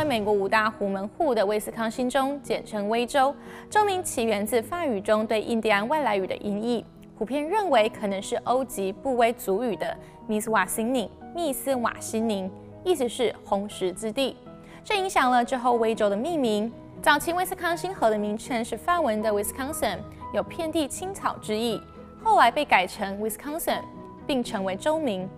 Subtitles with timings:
[0.00, 3.34] 为美国五大湖门户的威斯康星州，简称威州，
[3.68, 6.82] 州名起源自法语中对印第安外来语的音译，
[7.18, 9.94] 普遍认为可能是欧籍布威族语的
[10.26, 12.50] 密斯瓦辛宁，密斯瓦辛宁，
[12.82, 14.38] 意思是红石之地，
[14.82, 16.72] 这影响了之后威州的命名。
[17.02, 19.98] 早期威斯康星河的名称是法文的 Wisconsin，
[20.32, 21.78] 有遍地青草之意，
[22.24, 23.82] 后来被改成 Wisconsin，
[24.26, 25.28] 并成为州名。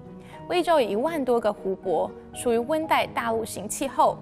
[0.48, 4.18] 威州有一万多个湖泊，属于温带大陆型气候，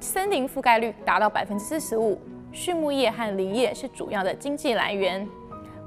[0.00, 2.18] 森林覆盖率达到百分之四十五，
[2.52, 5.28] 畜牧业和林业是主要的经济来源。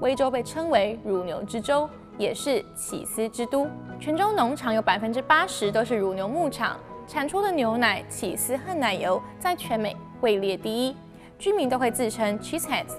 [0.01, 3.67] 威州被称为乳牛之州，也是起司之都。
[3.99, 10.95] 全州农场有百分之八十都是乳牛牧场，产出的牛奶、起司和奶油在全美位列第一。
[11.39, 12.93] 居民都会自称 Cheeseheads，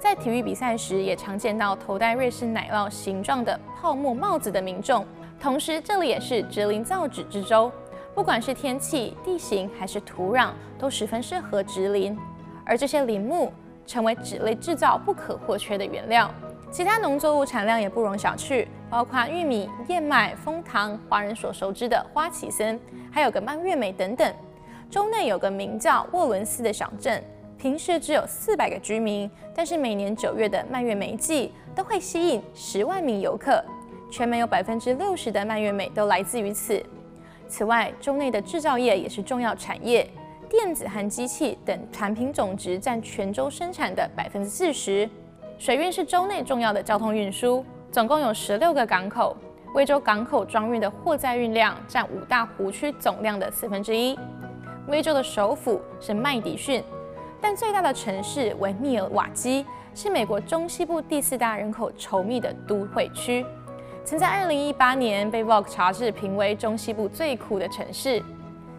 [0.00, 5.06] 在体育比赛时也常见到头戴瑞士奶酪形状的泡沫帽子的民众。
[5.38, 7.70] 同时，这里也是植林造纸之州，
[8.16, 12.16] 不管是天气、地形还是土壤，都十分适合植林。
[12.64, 13.52] 而这些林木
[13.86, 16.30] 成为纸类制造不可或缺的原料。
[16.70, 22.80] 其他农作物产量也不容小觑，包括玉米、燕麦、枫糖、华人所熟知的花旗参，
[23.12, 24.34] 还有个蔓越莓等等。
[24.90, 27.22] 州内有个名叫沃伦斯的小镇，
[27.58, 33.62] 平时只有四百个居民，但是每年九月的蔓越莓季都会吸引十万名游客。
[34.10, 36.82] 全美有百分之六十的蔓越莓都来自于此。
[37.48, 40.08] 此外，州内的制造业也是重要产业，
[40.48, 45.08] 电子和机器等产品总值占全州生产的百分之四十。
[45.58, 49.36] 水运是州内重要的交通运输，总共有十六个港口。
[49.74, 54.18] 威州港口装运的货载运量占五大湖区总量的四分之一。
[54.88, 56.82] 威州的首府是麦迪逊，
[57.40, 63.44] 但最大的城市为密尔瓦基，是美国中西部第四大人口稠密的都会区。
[64.06, 68.22] 曾在2018年被《Vogue》杂志评为中西部最苦的城市。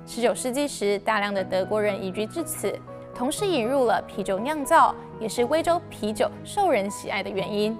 [0.08, 2.74] 19世纪时，大量的德国人移居至此，
[3.14, 7.78] 同时引入了啤酒酿造，也是威州啤酒受人喜爱的原因。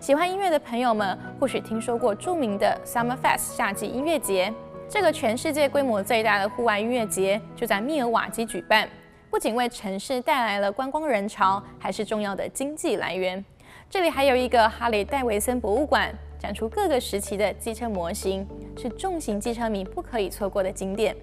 [0.00, 4.50] 喜欢音乐的朋友们或许听说过著名的 Summerfest 夏季音乐节，
[4.88, 8.88] 这个全世界规模最大的户外音乐节就在密尔瓦基举办，
[9.28, 13.44] 不仅为城市带来了观光人潮，还是重要的经济来源。
[13.90, 16.10] 这里还有一个哈雷戴维森博物馆。
[16.38, 21.16] 展出各个时期的机车模型，是重型机车迷不可以错过的景点。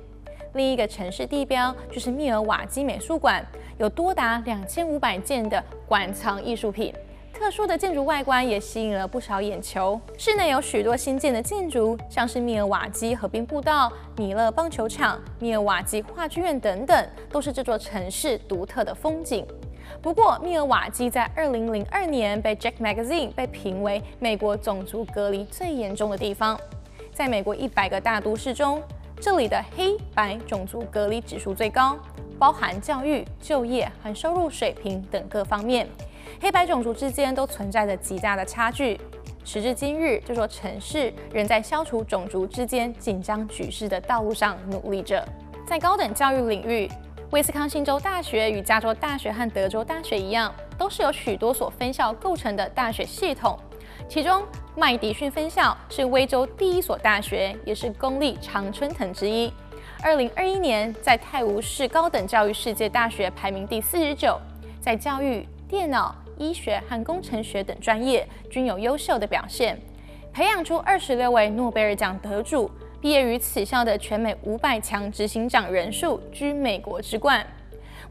[0.53, 3.45] 另一个城市地标就是密尔瓦基美术馆，
[3.77, 6.93] 有多达两千五百件的馆藏艺术品。
[7.33, 9.99] 特殊的建筑外观也吸引了不少眼球。
[10.17, 19.45] 室内有许多新建的建筑，像是密尔瓦基河滨步道、米勒棒球场、密尔瓦基话剧院等等，都是这座城市独特的风景。
[20.01, 26.59] 不过，密尔瓦基在二零零二年被《Jack Magazine》被评为美国种族隔离最严重的地方。
[27.13, 28.81] 在美国一百个大都市中，
[29.19, 31.97] 这里的黑白种族隔离指数最高，
[32.37, 35.87] 包含教育、就业和收入水平等各方面。
[36.41, 38.99] 黑白种族之间都存在着极大的差距。
[39.45, 45.23] 时至今日，这座城市仍在消除种族之间紧张局势的道路上努力着。
[45.65, 46.89] 在高等教育领域，
[47.31, 53.59] 威斯康星州大学与加州大学和德州大学一样，都是由许多所分校构成的大学系统。
[54.07, 54.43] 其中，
[54.75, 59.51] 麦迪逊分校是威州第一所大学，也是公立常春藤之一。
[60.03, 64.39] 二零二一年，在泰晤士高等教育世界大学排名第四十九，
[64.79, 69.77] 在教育、电脑、医学和工程学等专业均有优秀的表现，
[70.31, 72.69] 培养出二十六位诺贝尔奖得主。
[73.05, 77.45] 毕业于此校的全美五百强执行长人数居美国之冠。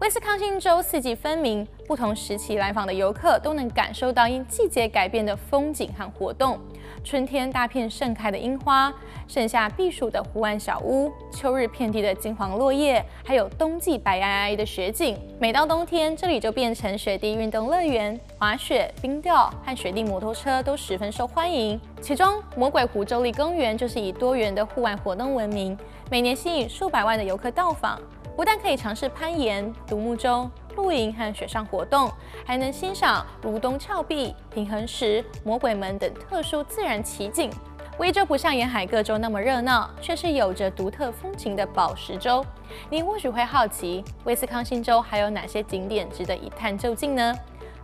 [0.00, 6.58] 威斯康星州四季分明，不同时期来访的游客都能感受到因季节改变的风景和活动。
[7.04, 8.92] 春天大片盛开的樱花，
[9.28, 15.16] 盛夏避暑的湖岸小屋，秋日遍地的金黄落叶，还有冬季白皑皑的雪景。
[15.38, 21.80] 每到冬天，这里就变成雪地运动乐园，滑雪、冰钓和雪地摩托车都十分受欢迎。
[22.00, 25.78] 其中，魔鬼湖州立公园就是以多元的户外活动闻名，
[26.10, 28.00] 每年吸引数百万的游客到访。
[28.36, 32.10] 不但可以尝试攀岩、独木舟、露营和雪上活动，
[32.44, 37.50] 还能欣赏如东峭壁、平衡石、魔鬼门等特殊自然奇景。
[37.98, 42.44] 威州不像沿海各州那么热闹，却是有着独特风情的宝石州。
[42.90, 47.32] 您或许会好奇，威斯康星州还有哪些景点值得一探究竟呢？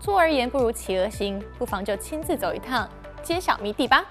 [0.01, 2.89] 坐而言不如起而行，不妨就亲自走一趟，
[3.23, 4.05] 揭晓谜底吧。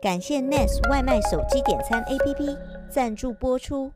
[0.00, 2.56] 感谢 Nest 外卖手机点餐 APP
[2.88, 3.92] 赞助播出。